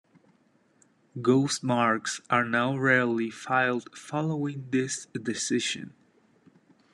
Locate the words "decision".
5.13-5.93